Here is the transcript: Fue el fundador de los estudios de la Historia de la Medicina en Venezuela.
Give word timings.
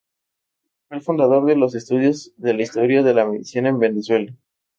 Fue 0.87 0.97
el 0.97 1.03
fundador 1.03 1.45
de 1.45 1.55
los 1.55 1.75
estudios 1.75 2.31
de 2.37 2.55
la 2.55 2.63
Historia 2.63 3.03
de 3.03 3.13
la 3.13 3.23
Medicina 3.27 3.69
en 3.69 3.77
Venezuela. 3.77 4.33